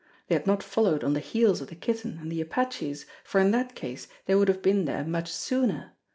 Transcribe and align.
They 0.29 0.33
had 0.33 0.47
not 0.47 0.63
followed 0.63 1.03
on 1.03 1.13
the 1.13 1.19
heels 1.19 1.61
of 1.61 1.67
the 1.67 1.75
Kitten 1.75 2.17
and 2.19 2.31
the 2.31 2.41
apaches, 2.41 3.05
for 3.23 3.39
in 3.39 3.51
that 3.51 3.75
case 3.75 4.07
they 4.25 4.33
would 4.33 4.47
have 4.47 4.63
been 4.63 4.85
there 4.85 5.03
much 5.03 5.31
sooner. 5.31 5.91